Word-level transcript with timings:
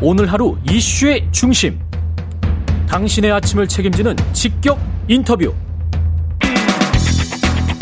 오늘 0.00 0.30
하루 0.32 0.56
이슈의 0.70 1.26
중심. 1.32 1.76
당신의 2.88 3.32
아침을 3.32 3.66
책임지는 3.66 4.14
직격 4.32 4.78
인터뷰. 5.08 5.52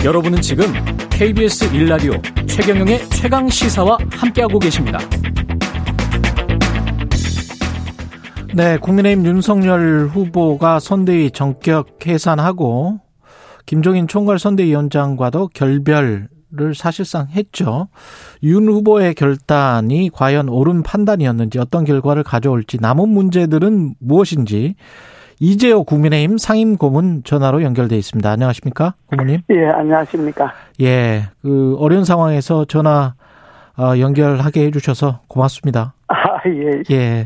여러분은 0.02 0.40
지금 0.40 0.64
KBS 1.10 1.74
일라디오 1.74 2.14
최경영의 2.46 3.10
최강 3.10 3.50
시사와 3.50 3.98
함께하고 4.12 4.58
계십니다. 4.58 4.98
네, 8.54 8.78
국민의힘 8.78 9.26
윤석열 9.26 10.06
후보가 10.06 10.80
선대위 10.80 11.32
전격 11.32 12.06
해산하고 12.06 12.98
김종인 13.66 14.08
총괄 14.08 14.38
선대위원장과도 14.38 15.50
결별 15.52 16.28
을 16.60 16.74
사실상 16.74 17.26
했죠. 17.28 17.88
윤 18.44 18.68
후보의 18.68 19.14
결단이 19.14 20.10
과연 20.12 20.48
옳은 20.48 20.84
판단이었는지 20.84 21.58
어떤 21.58 21.84
결과를 21.84 22.22
가져올지 22.22 22.78
남은 22.80 23.08
문제들은 23.08 23.96
무엇인지 23.98 24.76
이재호 25.40 25.84
국민의힘 25.84 26.38
상임 26.38 26.76
고문 26.76 27.22
전화로 27.24 27.62
연결돼 27.62 27.96
있습니다. 27.98 28.30
안녕하십니까, 28.30 28.94
고문님? 29.10 29.40
예, 29.50 29.66
안녕하십니까? 29.66 30.54
예, 30.80 31.24
그 31.42 31.76
어려운 31.78 32.04
상황에서 32.04 32.64
전화 32.64 33.14
어, 33.76 33.98
연결하게 33.98 34.66
해주셔서 34.66 35.20
고맙습니다. 35.28 35.94
아, 36.08 36.14
예. 36.46 36.82
예. 36.90 37.24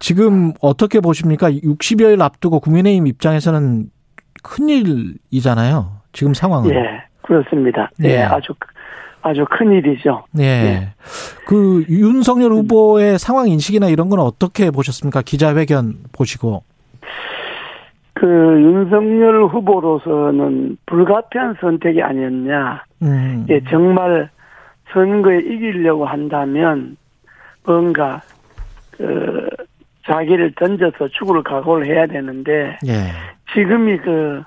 지금 0.00 0.52
어떻게 0.60 0.98
보십니까? 1.00 1.50
60여일 1.50 2.20
앞두고 2.20 2.58
국민의힘 2.60 3.06
입장에서는 3.06 3.86
큰일이잖아요. 4.42 6.00
지금 6.12 6.34
상황은. 6.34 6.70
예, 6.70 7.04
그렇습니다. 7.22 7.90
네. 7.98 8.10
예, 8.10 8.22
아주 8.22 8.54
아주 9.22 9.44
큰 9.48 9.72
일이죠. 9.72 10.24
예. 10.38 10.42
예. 10.42 10.88
그 11.46 11.84
윤석열 11.88 12.52
후보의 12.52 13.18
상황 13.18 13.48
인식이나 13.48 13.88
이런 13.88 14.08
건 14.08 14.18
어떻게 14.18 14.70
보셨습니까? 14.70 15.22
기자회견 15.22 15.94
보시고. 16.12 16.64
그 18.14 18.26
윤석열 18.26 19.44
후보로서는 19.44 20.76
불가피한 20.86 21.56
선택이 21.60 22.02
아니었냐. 22.02 22.84
음. 23.02 23.46
예, 23.48 23.60
정말 23.70 24.28
선거에 24.92 25.38
이기려고 25.38 26.04
한다면 26.04 26.96
뭔가 27.64 28.20
그 28.90 29.48
자기를 30.06 30.52
던져서 30.56 31.08
죽을 31.12 31.42
각오를 31.42 31.86
해야 31.86 32.06
되는데 32.06 32.78
예. 32.86 32.92
지금이 33.54 33.98
그 33.98 34.42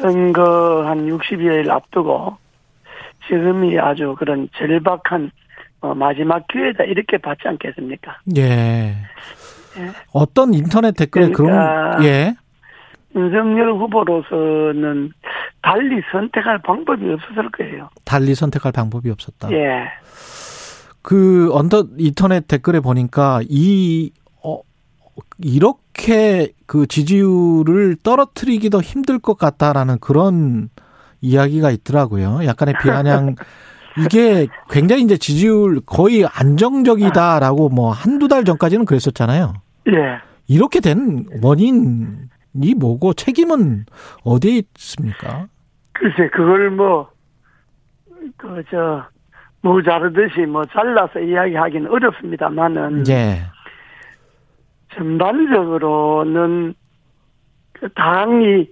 선거 0.00 0.84
한 0.86 1.06
60여일 1.06 1.70
앞두고 1.70 2.36
지금이 3.26 3.78
아주 3.78 4.14
그런 4.18 4.48
절박한 4.56 5.30
어, 5.80 5.94
마지막 5.94 6.46
기회다 6.48 6.84
이렇게 6.84 7.18
받지 7.18 7.46
않겠습니까? 7.46 8.18
예. 8.36 8.96
어떤 10.12 10.54
인터넷 10.54 10.92
댓글에 10.92 11.30
그러니까 11.30 11.96
그런 11.98 12.04
예. 12.04 12.34
윤석열 13.14 13.72
후보로서는 13.72 15.12
달리 15.62 16.02
선택할 16.10 16.58
방법이 16.62 17.10
없었을 17.12 17.50
거예요. 17.50 17.88
달리 18.04 18.34
선택할 18.34 18.72
방법이 18.72 19.10
없었다. 19.10 19.50
예. 19.52 19.88
그 21.02 21.50
언더 21.52 21.86
인터넷 21.98 22.46
댓글에 22.46 22.80
보니까 22.80 23.40
이 23.48 24.10
어, 24.24 24.27
이렇게 25.38 26.52
그 26.66 26.86
지지율을 26.86 27.96
떨어뜨리기도 28.02 28.80
힘들 28.80 29.18
것 29.18 29.38
같다라는 29.38 29.98
그런 30.00 30.68
이야기가 31.20 31.70
있더라고요. 31.70 32.40
약간의 32.44 32.74
비아냥 32.82 33.34
이게 33.98 34.46
굉장히 34.70 35.02
이제 35.02 35.16
지지율 35.16 35.80
거의 35.84 36.24
안정적이다라고 36.24 37.68
뭐 37.68 37.90
한두 37.90 38.28
달 38.28 38.44
전까지는 38.44 38.84
그랬었잖아요. 38.84 39.54
예. 39.88 40.20
이렇게 40.46 40.80
된 40.80 41.26
원인이 41.42 42.74
뭐고 42.78 43.14
책임은 43.14 43.86
어디에 44.24 44.62
있습니까? 44.76 45.46
글쎄, 45.92 46.28
그걸 46.32 46.70
뭐, 46.70 47.10
그, 48.36 48.62
저, 48.70 49.04
뭐 49.62 49.82
자르듯이 49.82 50.46
뭐 50.46 50.64
잘라서 50.66 51.18
이야기하기는 51.18 51.90
어렵습니다만은. 51.90 53.04
예. 53.08 53.42
전반적으로는 54.98 56.74
그 57.72 57.88
당이 57.94 58.68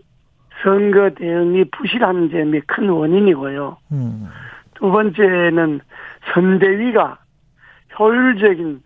선거 0.63 1.11
대응이 1.11 1.65
부실한 1.71 2.31
점이 2.31 2.61
큰 2.67 2.89
원인이고요. 2.89 3.77
음. 3.93 4.29
두 4.75 4.91
번째는 4.91 5.81
선대위가 6.35 7.19
효율적인 7.99 8.81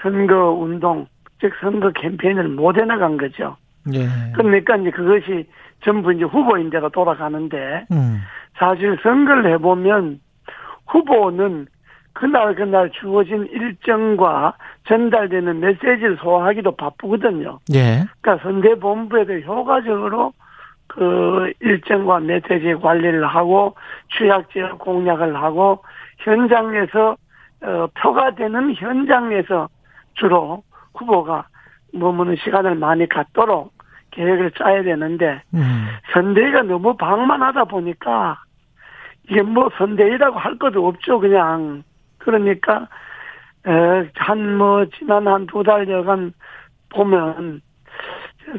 선거 0.00 0.50
운동, 0.52 1.06
즉 1.40 1.52
선거 1.60 1.90
캠페인을 1.90 2.48
못 2.48 2.76
해나간 2.78 3.16
거죠. 3.16 3.56
예. 3.92 4.06
그러니까 4.34 4.76
이제 4.76 4.90
그것이 4.90 5.48
전부 5.84 6.12
이제 6.12 6.24
후보인대로 6.24 6.88
돌아가는데 6.90 7.86
음. 7.90 8.20
사실 8.58 8.98
선거를 9.02 9.52
해보면 9.54 10.20
후보는 10.86 11.66
그날 12.16 12.54
그날 12.54 12.90
주어진 12.92 13.46
일정과 13.52 14.54
전달되는 14.88 15.60
메시지를 15.60 16.16
소화하기도 16.16 16.74
바쁘거든요. 16.76 17.58
예. 17.74 18.06
그러니까 18.22 18.42
선대본부에도 18.42 19.40
효과적으로 19.40 20.32
그 20.86 21.52
일정과 21.60 22.20
메시지 22.20 22.74
관리를 22.80 23.26
하고 23.26 23.74
취약지역 24.16 24.78
공략을 24.78 25.36
하고 25.36 25.84
현장에서 26.20 27.16
어, 27.62 27.86
표가 28.00 28.34
되는 28.34 28.74
현장에서 28.74 29.68
주로 30.14 30.62
후보가 30.94 31.48
머무는 31.92 32.36
시간을 32.36 32.76
많이 32.76 33.06
갖도록 33.06 33.74
계획을 34.12 34.52
짜야 34.52 34.82
되는데 34.84 35.42
음. 35.52 35.86
선대위가 36.14 36.62
너무 36.62 36.96
방만하다 36.96 37.64
보니까 37.64 38.42
이게 39.28 39.42
뭐 39.42 39.68
선대위라고 39.76 40.38
할 40.38 40.56
것도 40.56 40.86
없죠 40.86 41.20
그냥 41.20 41.82
그러니까 42.26 42.88
한 44.14 44.56
뭐 44.58 44.84
지난 44.96 45.26
한 45.26 45.46
두 45.46 45.62
달여간 45.62 46.32
보면 46.90 47.60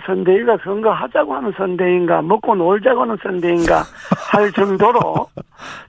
선대위가 0.05 0.57
선거하자고 0.63 1.33
하는 1.33 1.53
선대인가 1.55 2.22
먹고 2.22 2.56
놀자고 2.56 3.01
하는 3.03 3.17
선대인가 3.23 3.83
할 4.31 4.51
정도로 4.51 5.01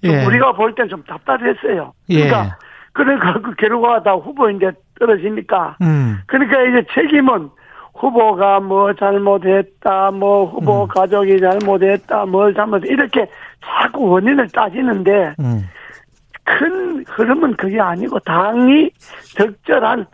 좀 0.04 0.12
예. 0.12 0.24
우리가 0.24 0.52
볼 0.52 0.72
땐 0.74 0.88
좀 0.88 1.02
답답했어요. 1.04 1.92
예. 2.10 2.28
그러니까 2.28 2.58
그러니까 2.92 3.40
그 3.40 3.54
결과가 3.56 4.02
다 4.02 4.12
후보인데 4.12 4.70
떨어지니까 5.00 5.76
음. 5.82 6.18
그러니까 6.26 6.62
이제 6.62 6.86
책임은 6.94 7.50
후보가 7.94 8.60
뭐 8.60 8.92
잘못했다, 8.94 10.12
뭐 10.12 10.44
후보 10.46 10.84
음. 10.84 10.88
가족이 10.88 11.40
잘못했다, 11.40 12.24
뭘 12.26 12.54
잘못 12.54 12.84
이렇게 12.84 13.28
자꾸 13.64 14.08
원인을 14.10 14.48
따지는데 14.50 15.34
음. 15.40 15.62
큰 16.58 17.04
흐름은 17.06 17.56
그게 17.56 17.80
아니고 17.80 18.18
당이 18.20 18.90
적절한 19.36 20.06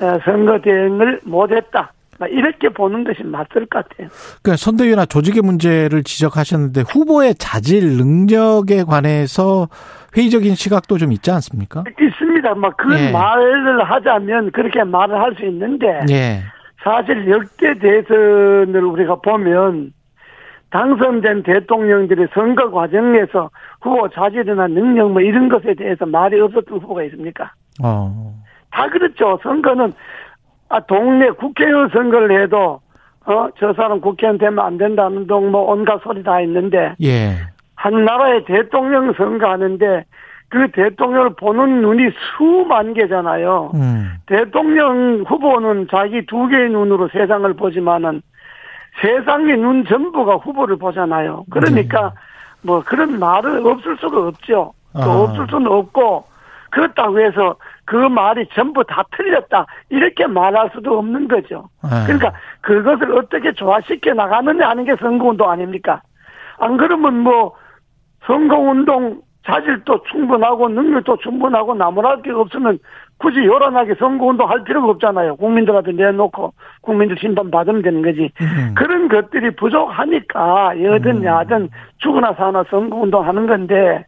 어, 0.00 0.18
선거 0.24 0.60
대응을 0.60 1.20
못했다. 1.24 1.92
막 2.18 2.30
이렇게 2.30 2.68
보는 2.68 3.04
것이 3.04 3.22
맞을 3.24 3.66
것 3.66 3.84
같아요. 3.88 4.08
그러니까 4.42 4.56
선대위나 4.56 5.06
조직의 5.06 5.42
문제를 5.42 6.02
지적하셨는데 6.04 6.82
후보의 6.82 7.34
자질 7.36 7.96
능력에 7.96 8.84
관해서 8.84 9.68
회의적인 10.16 10.54
시각도 10.54 10.98
좀 10.98 11.10
있지 11.12 11.30
않습니까? 11.30 11.84
있습니다. 12.00 12.54
뭐그 12.54 12.98
예. 12.98 13.10
말을 13.10 13.82
하자면 13.84 14.50
그렇게 14.52 14.84
말을 14.84 15.18
할 15.20 15.34
수 15.36 15.44
있는데 15.46 16.00
예. 16.10 16.42
사실 16.84 17.28
역대 17.30 17.74
대선을 17.78 18.84
우리가 18.84 19.16
보면 19.16 19.92
당선된 20.72 21.42
대통령들의 21.42 22.28
선거 22.34 22.70
과정에서 22.70 23.50
후보 23.82 24.08
자질이나 24.08 24.66
능력 24.68 25.12
뭐 25.12 25.20
이런 25.20 25.48
것에 25.48 25.74
대해서 25.74 26.06
말이 26.06 26.40
없었던 26.40 26.78
후보가 26.78 27.02
있습니까? 27.04 27.52
어. 27.82 28.34
다 28.70 28.88
그렇죠. 28.88 29.38
선거는 29.42 29.92
아 30.70 30.80
동네 30.80 31.30
국회의원 31.30 31.90
선거를 31.90 32.42
해도 32.42 32.80
어 33.26 33.48
저 33.58 33.72
사람 33.74 34.00
국회의원 34.00 34.38
되면 34.38 34.58
안 34.58 34.78
된다는 34.78 35.26
등뭐 35.26 35.70
온갖 35.70 36.00
소리 36.02 36.22
다 36.22 36.40
있는데 36.40 36.94
예. 37.02 37.36
한 37.76 38.04
나라의 38.04 38.44
대통령 38.46 39.12
선거하는데 39.12 40.04
그 40.48 40.70
대통령을 40.72 41.34
보는 41.36 41.82
눈이 41.82 42.10
수만 42.36 42.94
개잖아요. 42.94 43.72
음. 43.74 44.10
대통령 44.26 45.24
후보는 45.28 45.88
자기 45.90 46.24
두 46.26 46.48
개의 46.48 46.70
눈으로 46.70 47.08
세상을 47.08 47.52
보지만은 47.54 48.22
세상의 49.00 49.56
눈 49.56 49.84
전부가 49.84 50.36
후보를 50.36 50.76
보잖아요. 50.76 51.44
그러니까 51.50 52.12
뭐 52.62 52.82
그런 52.82 53.18
말은 53.18 53.66
없을 53.66 53.96
수가 53.98 54.28
없죠. 54.28 54.72
또 54.92 55.00
아. 55.00 55.22
없을 55.22 55.46
수는 55.48 55.66
없고 55.66 56.24
그렇다고 56.70 57.20
해서 57.20 57.56
그 57.84 57.96
말이 57.96 58.46
전부 58.54 58.82
다 58.84 59.04
틀렸다 59.16 59.66
이렇게 59.90 60.26
말할 60.26 60.70
수도 60.74 60.98
없는 60.98 61.28
거죠. 61.28 61.68
아. 61.82 62.04
그러니까 62.04 62.32
그것을 62.60 63.16
어떻게 63.16 63.52
조화시켜 63.52 64.14
나가느냐 64.14 64.68
하는 64.68 64.84
게 64.84 64.94
선거운동 64.96 65.50
아닙니까? 65.50 66.02
안 66.58 66.76
그러면 66.76 67.18
뭐 67.18 67.54
선거운동 68.26 69.20
자질도 69.44 70.04
충분하고 70.04 70.68
능력도 70.68 71.16
충분하고 71.18 71.74
나무랄 71.74 72.22
게 72.22 72.30
없으면 72.30 72.78
굳이 73.22 73.38
요란하게 73.38 73.94
선거운동 73.98 74.50
할 74.50 74.64
필요가 74.64 74.88
없잖아요. 74.88 75.36
국민들한테 75.36 75.92
내놓고 75.92 76.52
국민들 76.80 77.16
심판 77.20 77.50
받으면 77.50 77.82
되는 77.82 78.02
거지. 78.02 78.32
음. 78.40 78.74
그런 78.74 79.08
것들이 79.08 79.54
부족하니까 79.54 80.82
여든 80.82 81.18
음. 81.18 81.24
야든 81.24 81.68
죽으나 81.98 82.34
사나 82.34 82.64
선거운동 82.68 83.26
하는 83.26 83.46
건데 83.46 84.04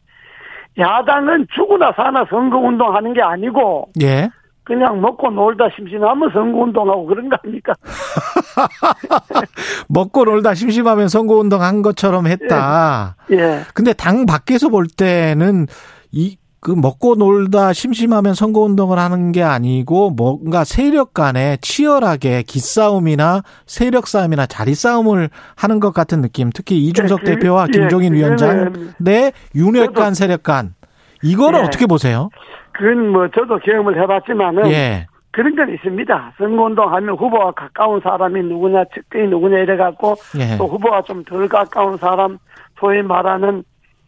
야당은 0.76 1.46
죽으나 1.54 1.92
사나 1.92 2.26
선거운동 2.28 2.94
하는 2.94 3.14
게 3.14 3.22
아니고 3.22 3.90
예. 4.02 4.28
그냥 4.64 5.00
먹고 5.00 5.30
놀다 5.30 5.68
심심하면 5.76 6.30
선거운동하고 6.32 7.06
그런 7.06 7.28
거 7.28 7.36
아닙니까? 7.42 7.74
먹고 9.88 10.24
놀다 10.24 10.54
심심하면 10.54 11.08
선거운동 11.08 11.62
한 11.62 11.82
것처럼 11.82 12.26
했다. 12.26 13.14
예. 13.30 13.60
근데 13.74 13.92
당 13.92 14.26
밖에서 14.26 14.70
볼 14.70 14.86
때는 14.86 15.66
이, 16.10 16.36
그 16.64 16.70
먹고 16.70 17.14
놀다 17.16 17.74
심심하면 17.74 18.32
선거운동을 18.32 18.98
하는 18.98 19.32
게 19.32 19.42
아니고 19.42 20.08
뭔가 20.12 20.64
세력 20.64 21.12
간에 21.12 21.58
치열하게 21.60 22.42
기싸움이나 22.44 23.42
세력 23.66 24.06
싸움이나 24.06 24.46
자리 24.46 24.74
싸움을 24.74 25.28
하는 25.56 25.78
것 25.78 25.92
같은 25.92 26.22
느낌. 26.22 26.48
특히 26.54 26.78
이준석 26.86 27.20
그- 27.20 27.26
대표와 27.26 27.66
예, 27.68 27.78
김종인 27.78 28.14
위원장 28.14 28.72
그거는- 28.72 28.94
내 28.98 29.32
윤핵 29.54 29.92
간 29.92 30.14
세력 30.14 30.42
간. 30.42 30.74
이거를 31.22 31.58
예. 31.60 31.64
어떻게 31.64 31.84
보세요? 31.84 32.30
그건 32.72 33.10
뭐 33.12 33.28
저도 33.28 33.58
경험을 33.58 34.00
해봤지만은 34.02 34.70
예. 34.70 35.06
그런 35.32 35.54
건 35.56 35.68
있습니다. 35.74 36.32
선거운동 36.38 36.90
하면 36.94 37.14
후보와 37.16 37.52
가까운 37.52 38.00
사람이 38.02 38.40
누구냐, 38.42 38.84
측근이 38.94 39.28
누구냐 39.28 39.58
이래갖고 39.58 40.14
예. 40.38 40.56
또 40.56 40.66
후보와 40.66 41.02
좀 41.02 41.22
덜 41.24 41.46
가까운 41.46 41.98
사람, 41.98 42.38
소위 42.80 43.02
말하는 43.02 43.64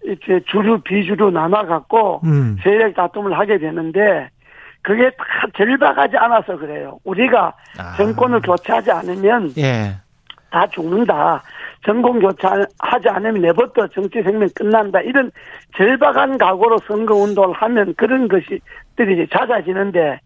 이제 0.06 0.40
주류, 0.46 0.80
비주류 0.80 1.30
나눠 1.30 1.66
갖고 1.66 2.20
음. 2.24 2.56
세력 2.62 2.94
다툼을 2.94 3.36
하게 3.36 3.58
되는데 3.58 4.28
그게 4.82 5.10
다 5.10 5.24
절박하지 5.56 6.16
않아서 6.16 6.56
그래요. 6.56 6.98
우리가 7.04 7.52
아. 7.78 7.96
정권을 7.96 8.40
교체하지 8.40 8.92
않으면 8.92 9.52
예. 9.58 9.96
다 10.50 10.66
죽는다. 10.68 11.42
정권 11.84 12.20
교체하지 12.20 13.08
않으면 13.08 13.42
내버려 13.42 13.88
정치 13.92 14.22
생명 14.22 14.48
끝난다. 14.54 15.00
이런 15.00 15.30
절박한 15.76 16.38
각오로 16.38 16.78
선거 16.86 17.14
운동을 17.14 17.52
하면 17.54 17.94
그런 17.96 18.28
것이들이 18.28 19.28
잦아지는데 19.28 20.20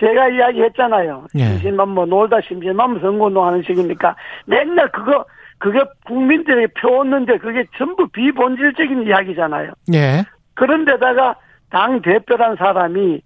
제가 0.00 0.28
이야기했잖아요. 0.28 1.26
예. 1.38 1.44
심심한 1.44 1.88
뭐 1.88 2.04
놀다 2.04 2.40
심심하면 2.42 3.00
선거 3.00 3.26
운동하는 3.26 3.62
식이니까 3.62 4.16
맨날 4.44 4.90
그거 4.92 5.24
그게 5.58 5.82
국민들에게 6.06 6.74
표었는데 6.80 7.38
그게 7.38 7.64
전부 7.76 8.06
비본질적인 8.08 9.06
이야기잖아요. 9.06 9.72
예. 9.94 10.24
그런데다가 10.54 11.36
당 11.70 12.02
대표란 12.02 12.56
사람이 12.56 13.20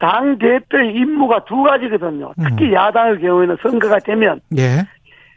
당 0.00 0.38
대표의 0.38 0.94
임무가 0.94 1.44
두 1.44 1.62
가지거든요. 1.62 2.32
특히 2.42 2.66
음. 2.68 2.72
야당의 2.74 3.20
경우에는 3.20 3.56
선거가 3.62 3.98
되면 4.00 4.40
예. 4.58 4.84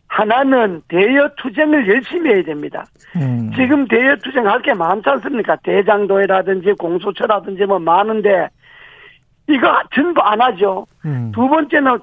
하나는 0.07 0.81
대여 0.87 1.29
투쟁을 1.37 1.87
열심히 1.87 2.31
해야 2.33 2.43
됩니다. 2.43 2.85
음. 3.15 3.51
지금 3.55 3.87
대여 3.87 4.15
투쟁 4.23 4.47
할 4.47 4.61
게 4.61 4.73
많지 4.73 5.07
않습니까? 5.09 5.57
대장도회라든지 5.57 6.73
공수처라든지 6.79 7.65
뭐 7.65 7.77
많은데 7.79 8.49
이거 9.47 9.81
전부 9.93 10.21
안 10.21 10.41
하죠. 10.41 10.87
음. 11.05 11.31
두 11.33 11.47
번째는 11.47 11.99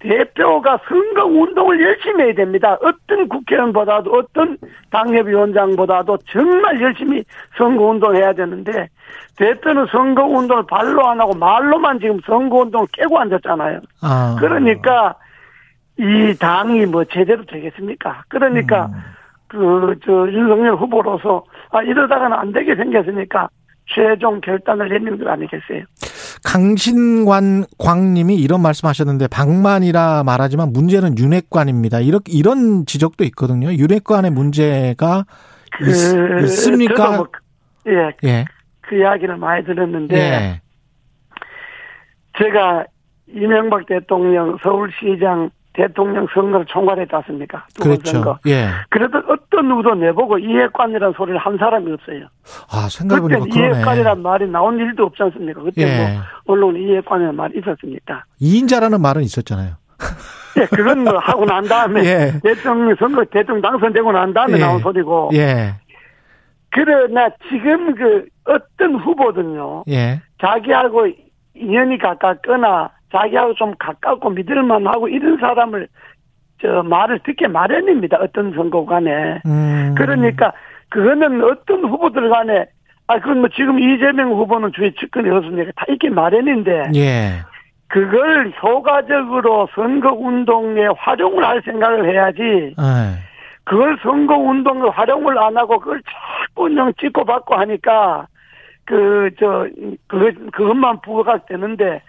대표가 0.00 0.78
선거 0.88 1.24
운동을 1.24 1.80
열심히 1.82 2.24
해야 2.24 2.34
됩니다. 2.34 2.78
어떤 2.82 3.28
국회의원보다도 3.28 4.12
어떤 4.12 4.56
당협위원장보다도 4.90 6.18
정말 6.30 6.80
열심히 6.80 7.24
선거 7.56 7.86
운동해야 7.86 8.32
되는데 8.32 8.88
대표는 9.36 9.86
선거 9.90 10.24
운동을 10.24 10.64
발로 10.66 11.08
안 11.08 11.20
하고 11.20 11.34
말로만 11.34 11.98
지금 12.00 12.20
선거 12.24 12.58
운동을 12.58 12.86
깨고 12.92 13.18
앉았잖아요. 13.18 13.80
아. 14.02 14.36
그러니까 14.38 15.14
이 15.98 16.34
당이 16.38 16.86
뭐 16.86 17.04
제대로 17.04 17.44
되겠습니까? 17.44 18.22
그러니까 18.28 18.86
음. 18.86 19.02
그저 19.48 20.30
윤석열 20.30 20.76
후보로서 20.76 21.44
아 21.70 21.82
이러다가는 21.82 22.36
안 22.36 22.52
되게 22.52 22.76
생겼으니까 22.76 23.48
최종 23.86 24.40
결단을 24.40 24.88
내리는 24.88 25.18
거 25.18 25.30
아니겠어요? 25.30 25.84
강신관 26.44 27.64
광님이 27.78 28.36
이런 28.36 28.62
말씀하셨는데 28.62 29.28
방만이라 29.28 30.22
말하지만 30.24 30.72
문제는 30.72 31.18
윤핵관입니다. 31.18 32.00
이렇게 32.00 32.32
이런 32.32 32.86
지적도 32.86 33.24
있거든요. 33.24 33.72
윤핵관의 33.72 34.30
문제가 34.30 35.24
있, 35.80 35.84
그, 35.84 36.46
습니까 36.46 36.94
저도 36.96 37.16
뭐 37.16 37.26
그- 37.30 37.90
예, 37.90 38.28
예. 38.28 38.44
그 38.82 38.96
이야기를 38.96 39.36
많이 39.36 39.64
들었는데 39.64 40.16
예. 40.16 40.60
제가 42.38 42.84
이명박 43.28 43.86
대통령 43.86 44.56
서울시장 44.62 45.50
대통령 45.78 46.26
선거를 46.34 46.66
총괄했지 46.66 47.14
않습니까? 47.14 47.64
그렇죠. 47.80 48.10
선거. 48.10 48.38
예. 48.48 48.66
그래도 48.90 49.18
어떤 49.28 49.68
누구도 49.68 49.94
내보고 49.94 50.36
이해관이라는 50.36 51.14
소리를 51.16 51.38
한 51.38 51.56
사람이 51.56 51.92
없어요. 51.92 52.26
아, 52.68 52.88
생각해보니까 52.90 53.44
그때. 53.44 53.60
이해관이라는 53.60 54.20
말이 54.20 54.48
나온 54.48 54.76
일도 54.76 55.04
없지 55.04 55.22
않습니까? 55.22 55.62
그때 55.62 55.82
예. 55.82 55.96
뭐 55.96 56.22
언론 56.46 56.76
이해관이라는 56.76 57.36
말이 57.36 57.60
있었습니까? 57.60 58.24
이인자라는 58.40 59.00
말은 59.00 59.22
있었잖아요. 59.22 59.74
예, 60.58 60.66
그건 60.66 61.04
뭐 61.04 61.16
하고 61.18 61.44
난 61.44 61.62
다음에 61.64 62.02
예. 62.04 62.32
대통령 62.42 62.96
선거 62.98 63.24
대통령 63.26 63.62
당선되고 63.62 64.10
난 64.10 64.34
다음에 64.34 64.54
예. 64.54 64.58
나온 64.58 64.80
소리고. 64.80 65.30
예. 65.34 65.74
그러나 66.70 67.30
지금 67.48 67.94
그 67.94 68.26
어떤 68.46 68.96
후보든요. 68.96 69.84
예. 69.88 70.20
자기하고 70.40 71.06
인연이 71.54 71.98
가깝거나 71.98 72.90
자기하고 73.12 73.54
좀 73.54 73.74
가깝고 73.78 74.30
믿을 74.30 74.62
만하고 74.62 75.08
이런 75.08 75.38
사람을 75.38 75.88
저 76.60 76.82
말을 76.82 77.20
듣게 77.20 77.46
마련입니다. 77.48 78.18
어떤 78.20 78.52
선거관에. 78.52 79.40
음. 79.46 79.94
그러니까 79.96 80.52
그거는 80.90 81.42
어떤 81.44 81.84
후보들 81.84 82.28
간에 82.30 82.66
아 83.06 83.18
그건 83.20 83.40
뭐 83.40 83.48
지금 83.54 83.78
이재명 83.78 84.30
후보는 84.32 84.72
주위 84.74 84.94
측근이 84.94 85.30
없습니까? 85.30 85.70
다 85.76 85.86
있게 85.88 86.10
마련인데 86.10 86.90
예. 86.96 87.42
그걸 87.88 88.52
효과적으로 88.62 89.68
선거 89.74 90.12
운동에 90.12 90.86
활용을 90.96 91.44
할 91.44 91.62
생각을 91.64 92.10
해야지. 92.10 92.42
예. 92.42 92.74
그걸 93.64 93.98
선거 94.02 94.36
운동에 94.36 94.88
활용을 94.90 95.38
안 95.38 95.56
하고 95.56 95.78
그걸 95.78 96.02
자꾸 96.02 96.64
그냥 96.64 96.92
찍고 97.00 97.24
받고 97.24 97.54
하니까 97.54 98.26
그 98.84 99.30
저 99.38 99.68
그것 100.06 100.34
그것만 100.52 101.00
부각되는데 101.02 102.02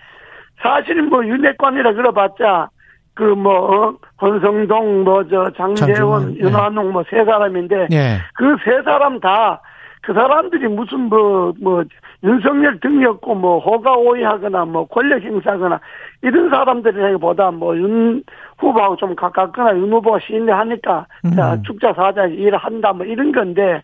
사실 0.62 1.02
뭐 1.04 1.26
윤핵관이라 1.26 1.94
그래봤자 1.94 2.70
그 3.14 3.24
뭐 3.36 3.98
권성동 4.18 5.04
뭐 5.04 5.24
저 5.30 5.50
장재원 5.58 6.36
예. 6.36 6.40
윤한홍 6.40 6.92
뭐세 6.92 7.26
사람인데 7.26 7.88
예. 7.92 8.20
그세 8.36 8.82
사람 8.84 9.20
다 9.20 9.62
그 10.02 10.14
사람들이 10.14 10.68
무슨 10.68 11.02
뭐, 11.02 11.54
뭐, 11.60 11.84
윤석열 12.24 12.80
등이었고, 12.80 13.36
뭐, 13.36 13.60
호가 13.60 13.96
오해하거나, 13.96 14.66
뭐, 14.66 14.88
권력 14.88 15.22
행사하거나, 15.22 15.80
이런 16.22 16.50
사람들이보다 16.50 17.52
뭐, 17.52 17.78
윤 17.78 18.24
후보하고 18.58 18.96
좀 18.96 19.16
가깝거나, 19.16 19.76
윤 19.78 19.92
후보가 19.92 20.20
신뢰하니까, 20.26 21.06
자, 21.36 21.54
음. 21.54 21.64
축자 21.64 21.94
사자 21.94 22.26
일을 22.26 22.58
한다, 22.58 22.94
뭐, 22.94 23.06
이런 23.06 23.32
건데, 23.32 23.84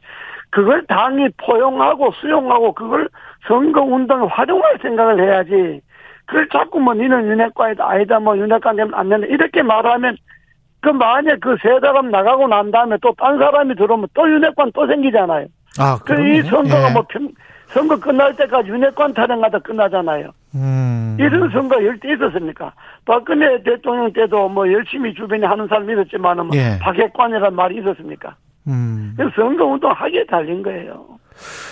그걸 0.52 0.86
당이 0.88 1.30
포용하고 1.38 2.12
수용하고, 2.14 2.72
그걸 2.74 3.10
선거 3.48 3.82
운동에 3.82 4.26
활용할 4.28 4.78
생각을 4.82 5.22
해야지, 5.22 5.82
그걸 6.26 6.48
자꾸 6.50 6.80
뭐, 6.80 6.94
니는 6.94 7.28
윤핵관이다, 7.28 7.88
아니다, 7.90 8.20
뭐, 8.20 8.38
윤핵관 8.38 8.76
되면 8.76 8.94
안 8.94 9.10
된다, 9.10 9.28
이렇게 9.28 9.62
말하면, 9.62 10.18
그 10.82 10.90
만약 10.90 11.40
그세 11.40 11.80
사람 11.82 12.12
나가고 12.12 12.48
난 12.48 12.70
다음에 12.70 12.96
또 13.02 13.12
딴 13.18 13.40
사람이 13.40 13.76
들어오면 13.76 14.08
또 14.14 14.30
윤핵관 14.30 14.72
또 14.76 14.86
생기잖아요. 14.86 15.48
아, 15.80 15.98
그 15.98 16.14
그러네. 16.14 16.38
이 16.38 16.42
선거가 16.44 16.90
예. 16.90 16.94
뭐 16.94 17.04
평, 17.10 17.28
선거 17.68 18.00
끝날 18.00 18.36
때까지 18.36 18.70
윤핵관 18.70 19.16
타령하다 19.16 19.60
끝나잖아요. 19.60 20.30
음. 20.54 21.18
이런 21.20 21.50
선거 21.50 21.84
열때 21.84 22.14
있었습니까? 22.14 22.72
박근혜 23.04 23.64
대통령 23.64 24.14
때도 24.14 24.48
뭐 24.50 24.72
열심히 24.72 25.12
주변에 25.16 25.48
하는 25.48 25.68
사람이 25.68 25.92
있었지만은 25.92 26.46
뭐 26.46 26.56
예. 26.56 26.78
박핵관이라는 26.80 27.56
말이 27.56 27.80
있었습니까? 27.80 28.36
음. 28.68 29.14
그래서 29.18 29.32
선거 29.36 29.66
운동 29.66 29.92
하기에 29.92 30.26
달린 30.28 30.62
거예요. 30.62 31.04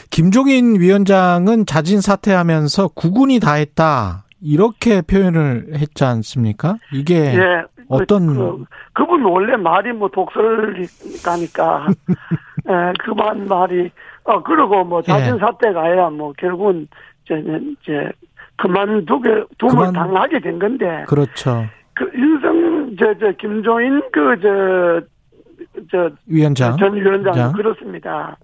김종인 0.10 0.80
위원장은 0.80 1.68
자진 1.68 2.02
사퇴하면서 2.02 2.90
구군이 2.96 3.40
다 3.40 3.54
했다. 3.54 4.23
이렇게 4.44 5.02
표현을 5.02 5.68
했지 5.76 6.04
않습니까? 6.04 6.76
이게 6.92 7.16
예. 7.36 7.64
어떤- 7.90 8.28
그, 8.28 8.64
그, 8.94 9.06
분 9.06 9.24
원래 9.26 9.56
말이 9.58 9.92
뭐 9.94 10.10
독설가니까 10.10 11.88
예, 12.70 12.94
그만 13.04 13.48
말이 13.48 13.92
어 14.24 14.42
그리고 14.42 14.84
뭐 14.84 15.02
자진 15.02 15.36
예. 15.36 15.40
사퇴가 15.40 15.82
아니라 15.84 16.10
뭐 16.10 16.34
결국은 16.38 16.88
이제 17.26 17.36
이제 17.82 18.10
그만두게 18.58 19.44
둠을 19.58 19.76
그만- 19.88 19.94
당하게 19.94 20.40
된 20.40 20.60
건데 20.60 21.04
그렇죠. 21.08 21.66
그 21.96 22.10
윤성 22.16 22.96
저 22.98 23.14
저 23.20 23.32
김종인 23.38 24.02
그저 24.12 25.02
저 25.92 26.10
위원장. 26.28 26.78
전 26.78 26.94
위원장 26.96 27.34
장. 27.34 27.52
그렇습니다. 27.54 28.38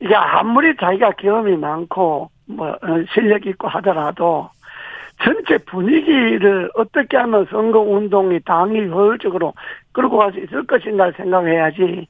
이게 0.00 0.14
아무리 0.14 0.76
자기가 0.76 1.12
경험이 1.12 1.56
많고 1.56 2.30
뭐 2.46 2.68
어, 2.70 2.76
실력 3.12 3.44
있고 3.46 3.68
하더라도 3.68 4.48
전체 5.22 5.58
분위기를 5.58 6.70
어떻게 6.74 7.16
하면 7.16 7.46
선거 7.50 7.80
운동이 7.80 8.40
당이 8.40 8.86
효율적으로 8.88 9.52
끌고 9.92 10.16
갈 10.18 10.32
수 10.32 10.38
있을 10.40 10.66
것인가 10.66 11.10
생각해야지. 11.16 12.06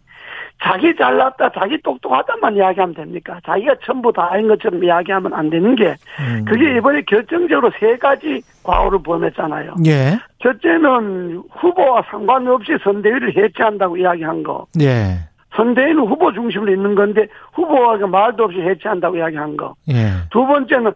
자기 0.63 0.95
잘났다, 0.97 1.51
자기 1.53 1.81
똑똑하다만 1.83 2.57
이야기하면 2.57 2.95
됩니까? 2.95 3.39
자기가 3.47 3.77
전부 3.85 4.13
다인 4.13 4.49
것처럼 4.49 4.83
이야기하면 4.83 5.33
안 5.33 5.49
되는 5.51 5.75
게, 5.77 5.95
음. 6.21 6.45
그게 6.45 6.77
이번에 6.77 7.01
결정적으로 7.03 7.71
세 7.79 7.97
가지 7.97 8.43
과오를 8.65 8.99
범했잖아요. 9.05 9.77
예. 9.87 10.19
첫째는 10.43 11.45
후보와 11.51 12.03
상관없이 12.11 12.77
선대위를 12.83 13.37
해체한다고 13.37 13.97
이야기한 13.99 14.43
거. 14.43 14.67
예. 14.83 15.19
선대위는 15.55 16.01
후보 16.07 16.33
중심으로 16.33 16.73
있는 16.73 16.95
건데 16.97 17.27
후보가 17.55 18.05
말도 18.07 18.45
없이 18.45 18.61
해체한다고 18.61 19.17
이야기한 19.17 19.57
거. 19.57 19.75
예. 19.89 20.09
두 20.31 20.45
번째는 20.45 20.93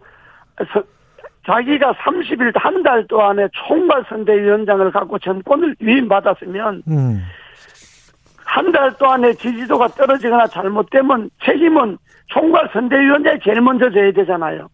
서- 0.72 0.82
자기가 1.46 1.92
30일 1.94 2.52
한 2.56 2.82
달 2.82 3.06
동안에 3.06 3.48
총괄 3.52 4.04
선대위원장을 4.08 4.90
갖고 4.90 5.18
정권을 5.18 5.76
위임받았으면 5.80 6.82
음. 6.88 7.22
한달 8.44 8.92
동안에 8.98 9.32
지지도가 9.34 9.88
떨어지거나 9.88 10.46
잘못되면 10.48 11.30
책임은 11.44 11.96
총괄 12.26 12.68
선대위원장이 12.72 13.38
제일 13.42 13.60
먼저 13.60 13.90
져야 13.90 14.12
되잖아요. 14.12 14.68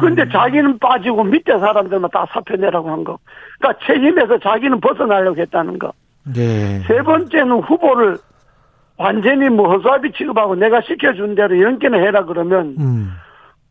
근데 0.00 0.26
자기는 0.28 0.78
빠지고 0.78 1.24
밑에 1.24 1.52
사람들만 1.58 2.10
다 2.12 2.24
사표 2.32 2.56
내라고 2.56 2.90
한 2.90 3.04
거. 3.04 3.18
그러니까 3.58 3.84
책임에서 3.86 4.38
자기는 4.38 4.80
벗어나려고 4.80 5.38
했다는 5.40 5.78
거. 5.78 5.92
예. 6.36 6.78
세 6.86 7.02
번째는 7.02 7.60
후보를 7.60 8.16
완전히 8.96 9.48
뭐 9.50 9.68
허수아비 9.74 10.12
취급하고 10.12 10.54
내가 10.54 10.80
시켜준 10.80 11.34
대로 11.34 11.60
연기는 11.60 11.98
해라 12.00 12.24
그러면 12.24 12.76
음. 12.78 13.12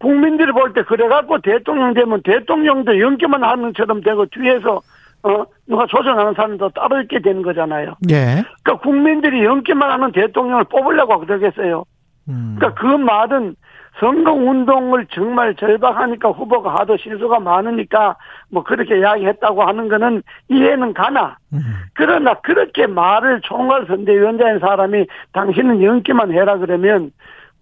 국민들이 0.02 0.52
볼 0.52 0.74
때 0.74 0.82
그래갖고 0.84 1.40
대통령 1.42 1.94
되면 1.94 2.22
대통령도 2.24 3.00
연기만 3.00 3.44
하는 3.44 3.72
것처럼 3.72 4.02
되고 4.02 4.26
뒤에서 4.26 4.82
어 5.24 5.46
누가 5.68 5.86
조정하는 5.86 6.34
사람도 6.34 6.70
따로 6.70 7.00
있게 7.02 7.20
되는 7.20 7.44
거잖아요. 7.44 7.96
예. 8.10 8.44
그러니까 8.64 8.78
국민들이 8.84 9.44
연기만 9.46 9.92
하는 9.92 10.12
대통령을 10.12 10.64
뽑으려고 10.66 11.20
그러겠어요. 11.20 11.84
음. 12.30 12.56
그러니까 12.58 12.82
그 12.82 12.88
말은 12.88 13.56
선거 14.00 14.32
운동을 14.32 15.06
정말 15.12 15.54
절박하니까 15.56 16.30
후보가 16.30 16.74
하도 16.80 16.98
실수가 16.98 17.40
많으니까 17.40 18.16
뭐 18.50 18.64
그렇게 18.64 18.98
이야기했다고 18.98 19.62
하는 19.62 19.90
거는 19.90 20.24
이해는 20.50 20.94
가나 20.94 21.38
음. 21.54 21.60
그러나 21.94 22.34
그렇게 22.36 22.88
말을 22.88 23.42
총괄 23.42 23.86
선대위원장인 23.86 24.60
사람이 24.60 25.06
당신은 25.34 25.84
연기만 25.84 26.32
해라 26.32 26.58
그러면 26.58 27.12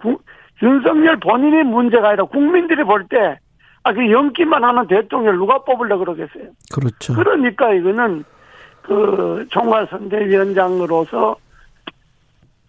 구- 0.02 0.20
윤석열 0.62 1.18
본인이 1.18 1.64
문제가 1.64 2.10
아니라 2.10 2.26
국민들이 2.26 2.84
볼 2.84 3.08
때 3.08 3.40
아, 3.84 3.94
그 3.94 4.12
연기만 4.12 4.64
하는 4.64 4.88
대통령 4.88 5.38
누가 5.38 5.64
뽑으려고 5.64 6.04
그러겠어요. 6.04 6.50
그렇죠. 6.74 7.14
그러니까 7.14 7.74
이거는 7.74 8.26
그 8.82 9.46
총괄 9.52 9.88
선대위원장으로서 9.88 11.38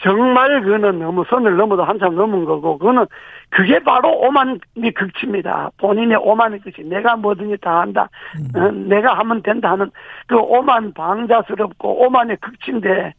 정말 0.03 0.63
그는 0.63 0.99
너무 1.01 1.25
선을 1.29 1.57
넘어도 1.57 1.85
한참 1.85 2.15
넘은 2.15 2.45
거고 2.45 2.79
그거는 2.79 3.07
그게 3.51 3.81
바로 3.81 4.19
오만이 4.21 4.61
극치입니다. 4.95 5.71
본인의 5.79 6.17
오만의 6.17 6.61
극치. 6.61 6.85
내가 6.85 7.17
뭐든지 7.17 7.59
다 7.61 7.81
한다. 7.81 8.09
어, 8.57 8.71
내가 8.71 9.19
하면 9.19 9.43
된다 9.43 9.73
하는 9.73 9.91
그 10.27 10.37
오만 10.39 10.95
방자스럽고 10.95 12.07
오만의 12.07 12.39
극치인데 12.41 13.15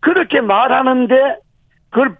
그렇게 0.00 0.40
말하는데 0.40 1.38
그걸 1.90 2.16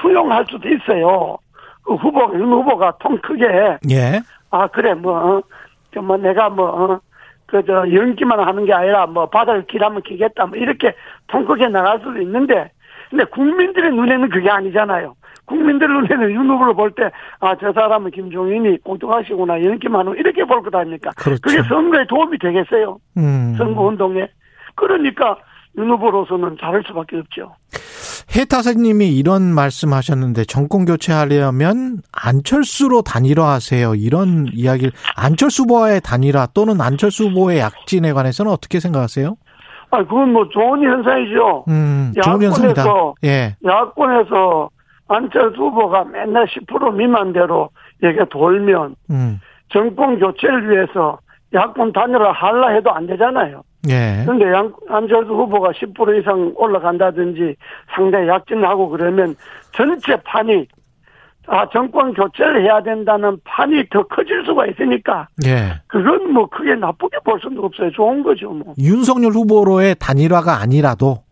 수용할 0.00 0.44
수도 0.50 0.68
있어요. 0.68 1.36
그 1.84 1.94
후보, 1.94 2.20
윤 2.34 2.50
후보가 2.52 2.94
통 3.00 3.18
크게 3.18 3.78
예. 3.90 4.20
아 4.50 4.66
그래 4.68 4.94
뭐, 4.94 5.12
어, 5.18 6.00
뭐 6.00 6.16
내가 6.16 6.48
뭐, 6.48 6.66
어, 6.68 7.00
그저 7.46 7.84
연기만 7.92 8.38
하는 8.40 8.64
게 8.64 8.72
아니라 8.72 9.06
뭐 9.06 9.26
바닥을 9.26 9.66
길하면 9.66 10.02
기겠다 10.02 10.46
뭐 10.46 10.56
이렇게 10.56 10.94
통 11.26 11.44
크게 11.44 11.68
나갈 11.68 11.98
수도 11.98 12.18
있는데 12.22 12.70
근데 13.10 13.24
국민들의 13.24 13.90
눈에는 13.92 14.30
그게 14.30 14.48
아니잖아요. 14.48 15.14
국민들 15.44 15.88
눈에는 15.88 16.30
윤 16.30 16.48
후보를 16.48 16.74
볼 16.74 16.92
때 16.94 17.10
아 17.40 17.54
저 17.56 17.72
사람은 17.72 18.10
김종인이 18.12 18.78
엉뚱하시구나 18.84 19.62
연기만 19.64 20.06
하고 20.06 20.14
이렇게 20.14 20.44
볼 20.44 20.62
것 20.62 20.74
아닙니까? 20.74 21.10
그렇죠. 21.16 21.40
그게 21.42 21.62
선거에 21.68 22.06
도움이 22.06 22.38
되겠어요. 22.38 22.96
음. 23.18 23.54
선거 23.58 23.82
운동에. 23.82 24.28
그러니까 24.76 25.36
윤 25.76 25.90
후보로서는 25.90 26.56
잘할 26.60 26.82
수밖에 26.86 27.18
없죠. 27.18 27.54
해타사님이 28.34 29.16
이런 29.16 29.42
말씀하셨는데 29.54 30.44
정권 30.44 30.84
교체하려면 30.86 31.98
안철수로 32.12 33.02
단일화하세요. 33.02 33.94
이런 33.96 34.46
이야기를 34.52 34.92
안철수 35.16 35.64
후보와의 35.64 36.00
단일화 36.00 36.48
또는 36.54 36.80
안철수 36.80 37.28
후보의 37.28 37.58
약진에 37.58 38.12
관해서는 38.12 38.50
어떻게 38.50 38.80
생각하세요? 38.80 39.36
아 39.90 39.98
그건 40.04 40.32
뭐 40.32 40.48
좋은 40.48 40.82
현상이죠. 40.82 41.64
음, 41.68 42.12
좋은 42.22 42.42
현상이다. 42.42 42.84
예. 43.24 43.56
야권에서 43.64 44.70
안철수 45.08 45.60
후보가 45.60 46.04
맨날 46.04 46.46
10% 46.46 46.94
미만대로 46.94 47.68
얘기가 48.02 48.24
돌면 48.26 48.94
음. 49.10 49.40
정권 49.68 50.18
교체를 50.18 50.70
위해서 50.70 51.18
야권 51.52 51.92
단일화 51.92 52.32
할라 52.32 52.68
해도 52.68 52.90
안 52.90 53.06
되잖아요. 53.06 53.62
예. 53.90 54.22
그런데 54.24 54.52
양- 54.52 54.72
안철수 54.88 55.32
후보가 55.32 55.70
10% 55.72 56.20
이상 56.20 56.52
올라간다든지 56.56 57.56
상당히 57.94 58.28
약진하고 58.28 58.88
그러면 58.90 59.34
전체 59.72 60.16
판이 60.22 60.66
아 61.48 61.68
정권 61.70 62.14
교체를 62.14 62.62
해야 62.62 62.80
된다는 62.82 63.36
판이 63.44 63.88
더 63.90 64.04
커질 64.04 64.44
수가 64.46 64.66
있으니까 64.66 65.26
예. 65.44 65.80
그건 65.88 66.32
뭐 66.32 66.46
크게 66.48 66.76
나쁘게 66.76 67.18
볼 67.24 67.40
수는 67.40 67.58
없어요. 67.58 67.90
좋은 67.90 68.22
거죠 68.22 68.50
뭐. 68.52 68.74
윤석열 68.78 69.32
후보로의 69.32 69.96
단일화가 69.98 70.60
아니라도 70.60 71.24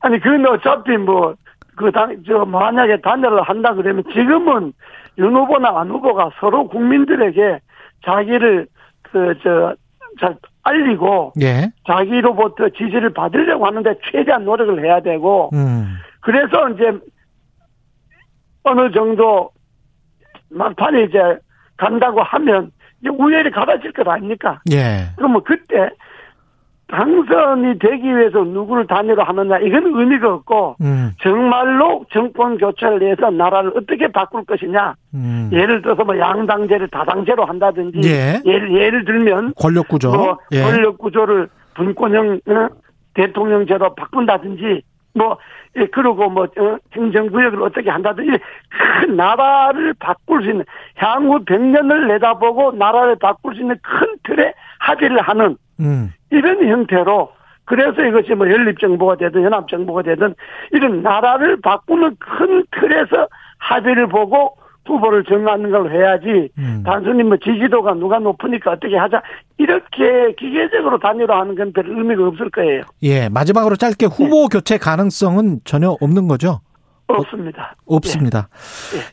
아니 0.00 0.20
그건 0.20 0.46
어차피 0.46 0.96
뭐 0.96 1.34
그 1.76 1.90
당 1.92 2.22
저 2.26 2.44
만약에 2.46 3.02
단일을 3.02 3.42
한다 3.42 3.74
그러면 3.74 4.02
지금은 4.14 4.72
윤 5.18 5.36
후보나 5.36 5.78
안 5.80 5.90
후보가 5.90 6.30
서로 6.40 6.68
국민들에게 6.68 7.58
자기를 8.06 8.66
그저잘 9.02 10.36
알리고 10.66 11.32
예. 11.40 11.70
자기로부터 11.86 12.68
지지를 12.70 13.12
받으려고 13.14 13.66
하는데 13.66 13.94
최대한 14.10 14.44
노력을 14.44 14.84
해야 14.84 15.00
되고 15.00 15.50
음. 15.54 15.96
그래서 16.20 16.68
이제 16.70 16.92
어느 18.64 18.90
정도 18.90 19.50
막판에 20.50 21.04
이제 21.04 21.18
간다고 21.76 22.22
하면 22.22 22.72
이제 23.00 23.10
우열이 23.10 23.50
갈아질 23.50 23.92
것 23.92 24.08
아닙니까? 24.08 24.60
예. 24.72 25.06
그러면 25.16 25.42
그때 25.44 25.88
당선이 26.88 27.78
되기 27.80 28.16
위해서 28.16 28.44
누구를 28.44 28.86
단일화 28.86 29.24
하느냐 29.24 29.58
이건 29.58 29.86
의미가 29.86 30.34
없고 30.34 30.76
음. 30.80 31.12
정말로 31.20 32.04
정권 32.12 32.58
교체를 32.58 33.00
위해서 33.00 33.28
나라를 33.30 33.72
어떻게 33.76 34.06
바꿀 34.06 34.44
것이냐 34.44 34.94
음. 35.14 35.50
예를 35.52 35.82
들어서 35.82 36.04
뭐 36.04 36.16
양당제를 36.16 36.88
다당제로 36.88 37.44
한다든지 37.44 38.00
예. 38.04 38.40
예를 38.44 38.72
예를 38.72 39.04
들면 39.04 39.54
권력 39.56 39.88
구조. 39.88 40.12
뭐 40.12 40.38
예. 40.52 40.62
권력 40.62 40.98
구조를 40.98 41.48
분권형 41.74 42.40
어? 42.46 42.68
대통령제로 43.14 43.94
바꾼다든지 43.96 44.82
뭐 45.14 45.38
예, 45.76 45.86
그리고 45.86 46.30
뭐 46.30 46.44
어? 46.44 46.78
행정구역을 46.94 47.62
어떻게 47.62 47.90
한다든지 47.90 48.38
큰 48.70 49.16
나라를 49.16 49.94
바꿀 49.94 50.44
수 50.44 50.50
있는 50.50 50.64
향후 50.94 51.44
100년을 51.44 52.06
내다보고 52.08 52.72
나라를 52.72 53.16
바꿀 53.16 53.56
수 53.56 53.62
있는 53.62 53.76
큰 53.82 54.06
틀에 54.22 54.54
합의를 54.86 55.20
하는 55.20 55.56
음. 55.80 56.12
이런 56.30 56.66
형태로 56.66 57.30
그래서 57.64 58.02
이것이 58.04 58.34
뭐 58.34 58.48
연립정부가 58.48 59.16
되든 59.16 59.42
연합정부가 59.42 60.02
되든 60.02 60.34
이런 60.72 61.02
나라를 61.02 61.60
바꾸는 61.60 62.16
큰 62.20 62.64
틀에서 62.70 63.26
합의를 63.58 64.06
보고 64.08 64.56
후보를 64.86 65.24
정하는 65.24 65.72
걸 65.72 65.90
해야지 65.90 66.48
음. 66.58 66.84
단순히 66.86 67.24
뭐 67.24 67.36
지지도가 67.38 67.94
누가 67.94 68.20
높으니까 68.20 68.70
어떻게 68.72 68.96
하자 68.96 69.20
이렇게 69.58 70.32
기계적으로 70.38 71.00
단일화하는 71.00 71.56
건 71.56 71.72
별 71.72 71.88
의미가 71.88 72.28
없을 72.28 72.50
거예요. 72.50 72.82
예. 73.02 73.28
마지막으로 73.28 73.74
짧게 73.74 74.06
후보 74.06 74.46
교체 74.46 74.78
가능성은 74.78 75.60
전혀 75.64 75.90
없는 76.00 76.28
거죠? 76.28 76.60
없습니다. 77.08 77.74
없습니다. 77.86 78.48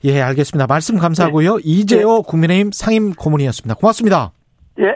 예, 0.03 0.21
알겠습니다. 0.21 0.67
말씀 0.67 0.99
감사하고요. 0.99 1.57
이재호 1.63 2.21
국민의힘 2.23 2.71
상임 2.71 3.13
고문이었습니다. 3.13 3.73
고맙습니다. 3.75 4.31
예. 4.79 4.95